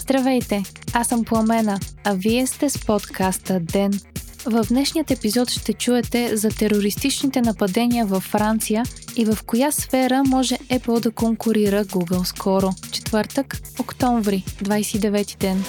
[0.00, 3.92] Здравейте, аз съм Пламена, а вие сте с подкаста ДЕН.
[4.46, 8.84] В днешният епизод ще чуете за терористичните нападения във Франция
[9.16, 12.70] и в коя сфера може Apple да конкурира Google скоро.
[12.92, 15.64] Четвъртък, октомври, 29 ден.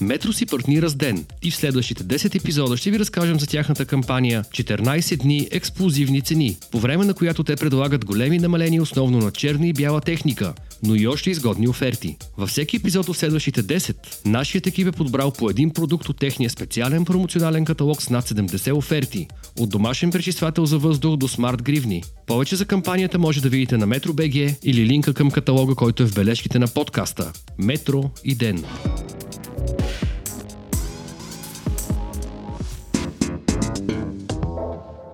[0.00, 3.84] Метро си партнира с Ден и в следващите 10 епизода ще ви разкажем за тяхната
[3.84, 9.30] кампания 14 дни експлозивни цени, по време на която те предлагат големи намаления основно на
[9.30, 12.16] черна и бяла техника, но и още изгодни оферти.
[12.36, 16.50] Във всеки епизод от следващите 10, нашият екип е подбрал по един продукт от техния
[16.50, 19.28] специален промоционален каталог с над 70 оферти.
[19.58, 22.02] От домашен пречиствател за въздух до смарт гривни.
[22.26, 26.14] Повече за кампанията може да видите на Metro.bg или линка към каталога, който е в
[26.14, 27.32] бележките на подкаста.
[27.58, 28.64] Метро и Ден.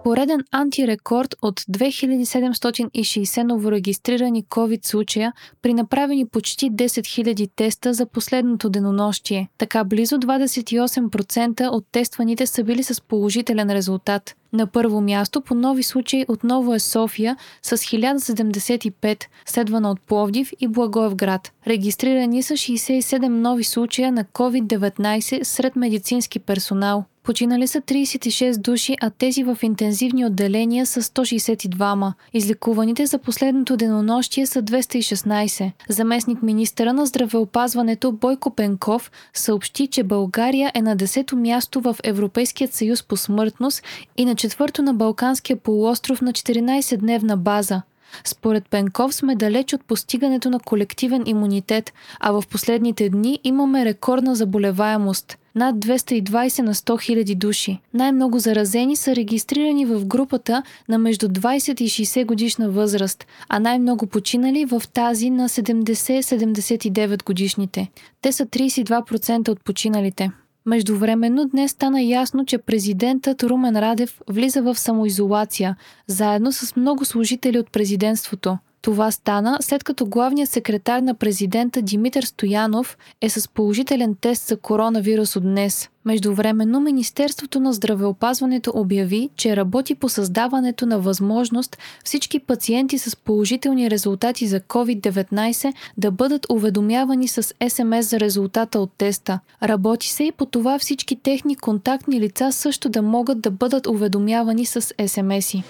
[0.04, 8.70] Пореден антирекорд от 2760 новорегистрирани COVID случая при направени почти 10 000 теста за последното
[8.70, 9.48] денонощие.
[9.58, 14.34] Така близо 28% от тестваните са били с положителен резултат.
[14.54, 20.68] На първо място по нови случаи отново е София с 1075, следвана от Пловдив и
[20.68, 21.52] Благоевград.
[21.66, 27.04] Регистрирани са 67 нови случая на COVID-19 сред медицински персонал.
[27.24, 32.12] Починали са 36 души, а тези в интензивни отделения са 162.
[32.32, 35.72] Излекуваните за последното денонощие са 216.
[35.88, 42.74] Заместник министъра на здравеопазването Бойко Пенков съобщи, че България е на 10-то място в Европейският
[42.74, 43.82] съюз по смъртност
[44.16, 47.82] и на четвърто на Балканския полуостров на 14-дневна база.
[48.24, 54.34] Според Пенков сме далеч от постигането на колективен имунитет, а в последните дни имаме рекордна
[54.34, 57.78] заболеваемост– над 220 на 100 000 души.
[57.94, 64.06] Най-много заразени са регистрирани в групата на между 20 и 60 годишна възраст, а най-много
[64.06, 67.88] починали в тази на 70-79 годишните.
[68.22, 70.30] Те са 32% от починалите.
[70.66, 75.76] Междувременно днес стана ясно, че президентът Румен Радев влиза в самоизолация,
[76.06, 78.58] заедно с много служители от президентството.
[78.84, 84.56] Това стана след като главният секретар на президента Димитър Стоянов е с положителен тест за
[84.56, 85.88] коронавирус от днес.
[86.04, 93.90] Междувременно Министерството на здравеопазването обяви, че работи по създаването на възможност всички пациенти с положителни
[93.90, 99.40] резултати за COVID-19 да бъдат уведомявани с СМС за резултата от теста.
[99.62, 104.66] Работи се и по това всички техни контактни лица също да могат да бъдат уведомявани
[104.66, 105.62] с СМС-и.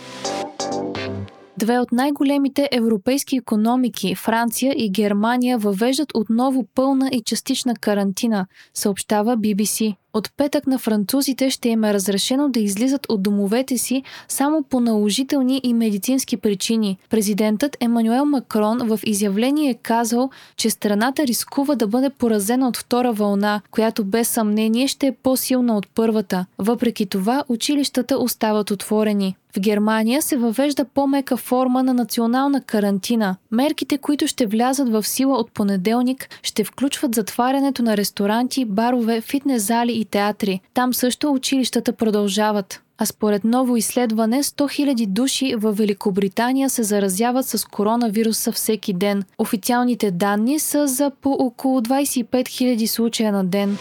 [1.65, 9.39] Две от най-големите европейски економики, Франция и Германия, въвеждат отново пълна и частична карантина, съобщава
[9.39, 9.95] BBC.
[10.15, 14.81] От петък на французите ще им е разрешено да излизат от домовете си само по
[14.81, 16.99] наложителни и медицински причини.
[17.11, 23.13] Президентът Емануел Макрон в изявление е казал, че страната рискува да бъде поразена от втора
[23.13, 26.47] вълна, която без съмнение ще е по-силна от първата.
[26.59, 29.37] Въпреки това, училищата остават отворени.
[29.57, 33.37] В Германия се въвежда по-мека форма на национална карантина.
[33.51, 39.67] Мерките, които ще влязат в сила от понеделник, ще включват затварянето на ресторанти, барове, фитнес
[39.67, 40.61] зали и театри.
[40.75, 42.81] Там също училищата продължават.
[42.99, 49.23] А според ново изследване, 100 000 души в Великобритания се заразяват с коронавируса всеки ден.
[49.39, 53.79] Официалните данни са за по около 25 000 случая на ден.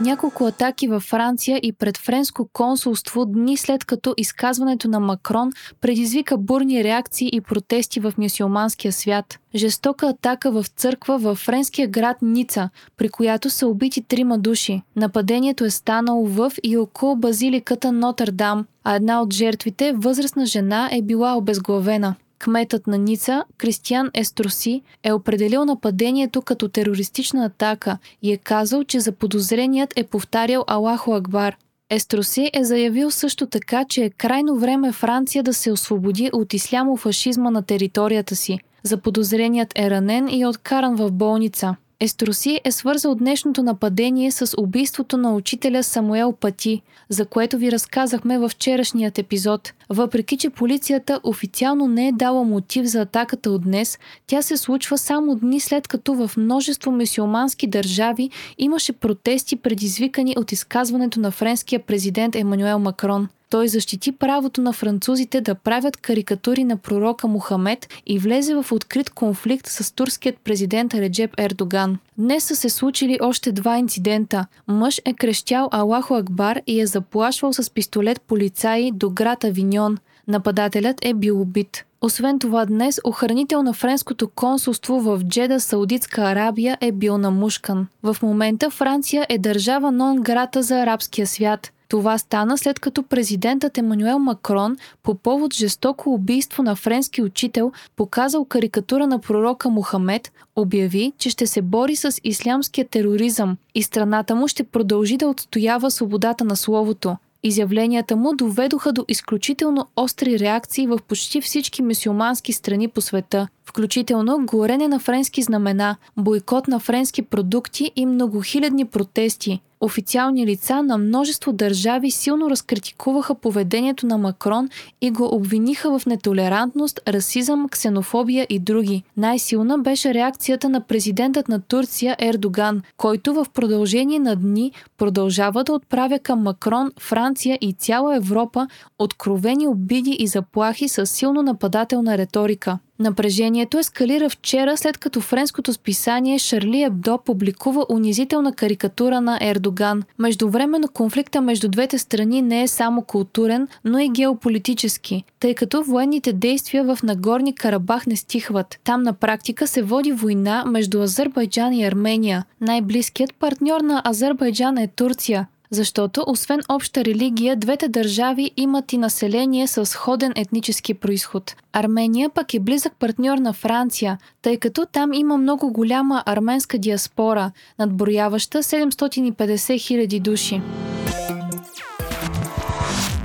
[0.00, 6.38] Няколко атаки във Франция и пред френско консулство дни след като изказването на Макрон предизвика
[6.38, 9.38] бурни реакции и протести в мюсюлманския свят.
[9.54, 14.82] Жестока атака в църква във френския град Ница, при която са убити трима души.
[14.96, 21.02] Нападението е станало в и около базиликата Нотърдам, а една от жертвите, възрастна жена, е
[21.02, 22.14] била обезглавена.
[22.44, 29.00] Кметът на Ница, Кристиан Естроси, е определил нападението като терористична атака и е казал, че
[29.00, 31.56] заподозреният е повтарял Аллахо Акбар.
[31.90, 37.50] Естроси е заявил също така, че е крайно време Франция да се освободи от ислямо-фашизма
[37.50, 38.58] на територията си.
[38.82, 41.76] Заподозреният е ранен и е откаран в болница.
[42.04, 48.38] Естроси е свързал днешното нападение с убийството на учителя Самуел Пати, за което ви разказахме
[48.38, 49.72] във вчерашният епизод.
[49.90, 54.98] Въпреки, че полицията официално не е дала мотив за атаката от днес, тя се случва
[54.98, 61.80] само дни след като в множество мусулмански държави имаше протести предизвикани от изказването на френския
[61.80, 63.28] президент Емануел Макрон.
[63.54, 69.10] Той защити правото на французите да правят карикатури на пророка Мухамед и влезе в открит
[69.10, 71.98] конфликт с турският президент Реджеп Ердоган.
[72.18, 74.46] Днес са се случили още два инцидента.
[74.68, 79.98] Мъж е крещял Аллахо Акбар и е заплашвал с пистолет полицаи до град Авиньон.
[80.28, 81.84] Нападателят е бил убит.
[82.00, 87.86] Освен това, днес охранител на френското консулство в Джеда, Саудитска Арабия е бил намушкан.
[88.02, 91.70] В момента Франция е държава нон грата за арабския свят.
[91.88, 98.44] Това стана след като президентът Емануел Макрон по повод жестоко убийство на френски учител показал
[98.44, 104.48] карикатура на пророка Мухамед, обяви, че ще се бори с ислямския тероризъм и страната му
[104.48, 107.16] ще продължи да отстоява свободата на словото.
[107.42, 114.46] Изявленията му доведоха до изключително остри реакции в почти всички мусулмански страни по света, включително
[114.46, 119.60] горене на френски знамена, бойкот на френски продукти и многохилядни протести.
[119.80, 124.68] Официални лица на множество държави силно разкритикуваха поведението на Макрон
[125.00, 129.02] и го обвиниха в нетолерантност, расизъм, ксенофобия и други.
[129.16, 135.72] Най-силна беше реакцията на президентът на Турция Ердоган, който в продължение на дни продължава да
[135.72, 138.68] отправя към Макрон, Франция и цяла Европа
[138.98, 142.78] откровени обиди и заплахи с силно нападателна риторика.
[142.98, 150.02] Напрежението ескалира вчера, след като френското списание Шарли Ебдо публикува унизителна карикатура на Ердоган.
[150.18, 156.32] Междувременно конфликта между двете страни не е само културен, но и геополитически, тъй като военните
[156.32, 158.78] действия в Нагорни Карабах не стихват.
[158.84, 162.44] Там на практика се води война между Азербайджан и Армения.
[162.60, 169.66] Най-близкият партньор на Азербайджан е Турция, защото освен обща религия, двете държави имат и население
[169.66, 171.56] с сходен етнически происход.
[171.72, 177.52] Армения пък е близък партньор на Франция, тъй като там има много голяма арменска диаспора,
[177.78, 180.62] надброяваща 750 хиляди души.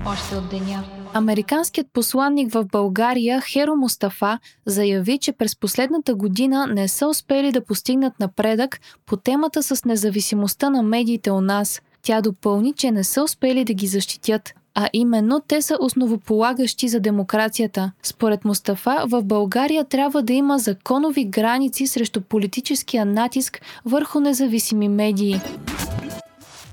[0.07, 0.83] Още от деня.
[1.13, 7.65] Американският посланник в България Херо Мустафа заяви, че през последната година не са успели да
[7.65, 13.23] постигнат напредък по темата с независимостта на медиите у нас– тя допълни, че не са
[13.23, 17.91] успели да ги защитят, а именно те са основополагащи за демокрацията.
[18.03, 25.41] Според Мустафа, в България трябва да има законови граници срещу политическия натиск върху независими медии.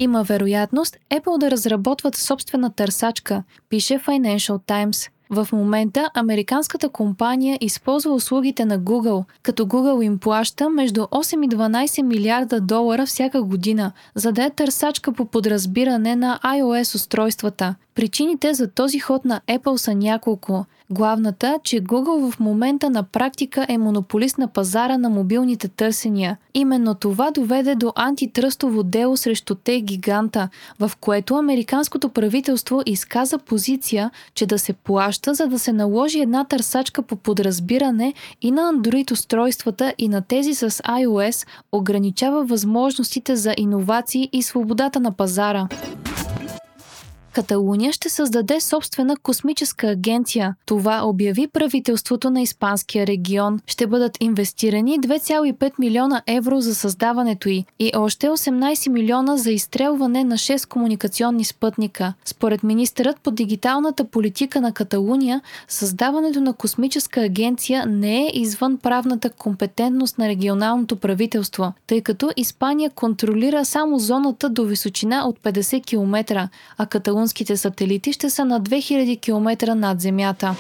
[0.01, 5.11] Има вероятност Apple да разработват собствена търсачка, пише Financial Times.
[5.31, 11.49] В момента американската компания използва услугите на Google, като Google им плаща между 8 и
[11.49, 17.75] 12 милиарда долара всяка година, за да е търсачка по подразбиране на iOS устройствата.
[17.95, 20.67] Причините за този ход на Apple са няколко.
[20.91, 26.37] Главната, че Google в момента на практика е монополист на пазара на мобилните търсения.
[26.55, 30.49] Именно това доведе до антитръстово дело срещу те гиганта,
[30.81, 36.45] в което американското правителство изказа позиция, че да се плаща, за да се наложи една
[36.45, 43.55] търсачка по подразбиране и на Android устройствата и на тези с iOS ограничава възможностите за
[43.57, 45.69] иновации и свободата на пазара.
[47.37, 50.55] Каталуния ще създаде собствена космическа агенция.
[50.67, 53.61] Това обяви правителството на испанския регион.
[53.67, 60.25] Ще бъдат инвестирани 2,5 милиона евро за създаването й и още 18 милиона за изстрелване
[60.25, 62.15] на 6 комуникационни спътника.
[62.25, 69.31] Според министърът по дигиталната политика на Каталуния, създаването на космическа агенция не е извън правната
[69.31, 76.49] компетентност на регионалното правителство, тъй като Испания контролира само зоната до височина от 50 км,
[76.79, 80.57] а Каталуния Каталунските сателити ще са на 2000 км над Земята.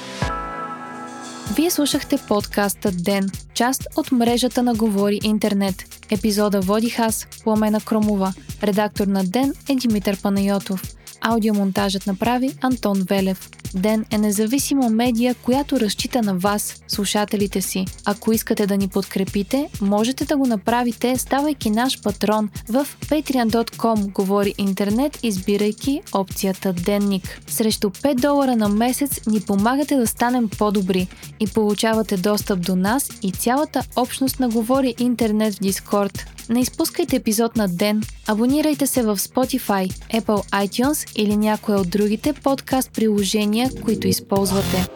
[1.56, 5.74] Вие слушахте подкаста Ден, част от мрежата на Говори Интернет.
[6.10, 8.32] Епизода водих аз, Пламена Кромова.
[8.62, 10.82] Редактор на Ден е Димитър Панайотов.
[11.20, 13.50] Аудиомонтажът направи Антон Велев.
[13.74, 17.84] Ден е независима медия, която разчита на вас, слушателите си.
[18.04, 24.54] Ако искате да ни подкрепите, можете да го направите, ставайки наш патрон в patreon.com говори
[24.58, 27.40] интернет, избирайки опцията Денник.
[27.46, 31.08] Срещу 5 долара на месец ни помагате да станем по-добри
[31.40, 36.35] и получавате достъп до нас и цялата общност на Говори интернет в Дискорд.
[36.50, 38.02] Не изпускайте епизод на ден.
[38.26, 44.88] Абонирайте се в Spotify, Apple iTunes или някое от другите подкаст приложения, които използвате.